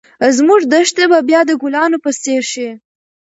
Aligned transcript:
زموږ 0.37 0.61
دښتې 0.73 1.05
به 1.11 1.19
بیا 1.29 1.41
د 1.49 1.51
ګلانو 1.61 1.97
په 2.03 2.11
څېر 2.23 2.43
شي. 2.51 2.69